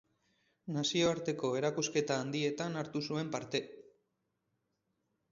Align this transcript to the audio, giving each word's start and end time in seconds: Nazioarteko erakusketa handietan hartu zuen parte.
Nazioarteko 0.75 1.51
erakusketa 1.59 2.17
handietan 2.21 2.79
hartu 2.81 3.01
zuen 3.09 3.29
parte. 3.35 3.61